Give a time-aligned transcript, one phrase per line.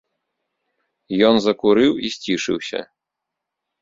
[1.29, 2.79] Ён закурыў і сцішыўся.